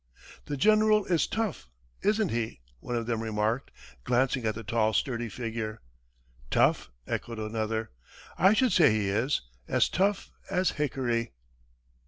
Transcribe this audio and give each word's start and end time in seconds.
"The 0.45 0.57
general 0.57 1.05
is 1.05 1.27
tough, 1.27 1.69
isn't 2.01 2.29
he?" 2.31 2.61
one 2.79 2.95
of 2.95 3.05
them 3.05 3.21
remarked, 3.21 3.69
glancing 4.03 4.47
at 4.47 4.55
the 4.55 4.63
tall, 4.63 4.93
sturdy 4.93 5.29
figure. 5.29 5.79
"Tough!" 6.49 6.89
echoed 7.05 7.37
another. 7.37 7.91
"I 8.35 8.53
should 8.53 8.71
say 8.71 8.89
he 8.91 9.09
is 9.09 9.41
as 9.67 9.89
tough 9.89 10.31
as 10.49 10.71
hickory!" 10.71 11.33